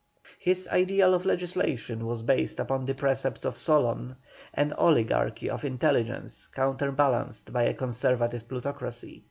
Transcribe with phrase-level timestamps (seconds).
[0.39, 4.15] His ideal of legislation was based upon the precepts of Solon,
[4.55, 9.19] an oligarchy of intelligence counterbalanced by a Conservative plutocracy.